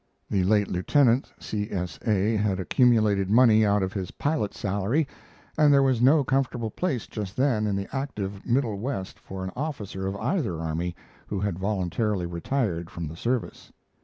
[0.31, 1.69] The late lieutenant C.
[1.71, 1.99] S.
[2.07, 2.35] A.
[2.35, 5.07] had accumulated money out of his pilot salary,
[5.59, 9.51] and there was no comfortable place just then in the active Middle West for an
[9.55, 10.95] officer of either army
[11.27, 13.71] who had voluntarily retired from the service.